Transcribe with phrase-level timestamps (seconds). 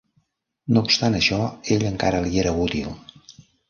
[0.77, 1.39] No obstant això,
[1.77, 2.95] ell encara li era útil.